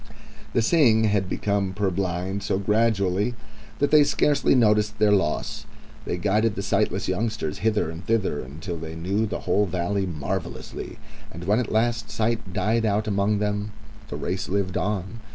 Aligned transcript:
The 0.53 0.63
seeing 0.63 1.03
had 1.03 1.29
become 1.29 1.75
purblind 1.75 2.41
so 2.41 2.57
gradually 2.57 3.35
that 3.77 3.91
they 3.91 4.03
scarcely 4.03 4.55
noted 4.55 4.89
their 4.97 5.11
loss. 5.11 5.67
They 6.05 6.17
guided 6.17 6.55
the 6.55 6.63
sightless 6.63 7.07
youngsters 7.07 7.59
hither 7.59 7.91
and 7.91 8.03
thither 8.07 8.39
until 8.39 8.77
they 8.77 8.95
knew 8.95 9.27
the 9.27 9.41
whole 9.41 9.67
Valley 9.67 10.07
marvellously, 10.07 10.97
and 11.31 11.43
when 11.43 11.59
at 11.59 11.71
last 11.71 12.09
sight 12.09 12.51
died 12.51 12.83
out 12.83 13.07
among 13.07 13.37
them 13.37 13.73
the 14.07 14.15
race 14.17 14.49
lived 14.49 14.75
on. 14.75 15.19